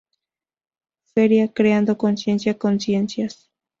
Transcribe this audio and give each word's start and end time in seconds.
Feria 1.13 1.53
Creando 1.53 1.95
Conciencia 1.95 2.57
con 2.57 2.79
Ciencias. 2.79 3.51